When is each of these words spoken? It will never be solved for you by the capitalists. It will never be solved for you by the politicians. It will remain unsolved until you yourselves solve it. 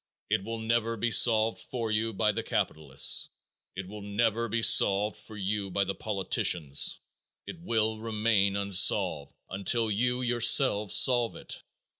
It 0.31 0.43
will 0.43 0.57
never 0.57 0.97
be 0.97 1.11
solved 1.11 1.59
for 1.59 1.91
you 1.91 2.11
by 2.11 2.31
the 2.31 2.41
capitalists. 2.41 3.29
It 3.75 3.87
will 3.87 4.01
never 4.01 4.47
be 4.49 4.63
solved 4.63 5.15
for 5.15 5.37
you 5.37 5.69
by 5.69 5.83
the 5.83 5.93
politicians. 5.93 6.97
It 7.45 7.59
will 7.59 7.99
remain 7.99 8.55
unsolved 8.55 9.35
until 9.51 9.91
you 9.91 10.23
yourselves 10.23 10.95
solve 10.95 11.35
it. 11.35 11.61